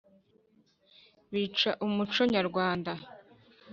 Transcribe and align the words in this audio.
Bica 1.31 1.69
umuco 1.85 2.17
w’abanyarwanda 2.21 2.91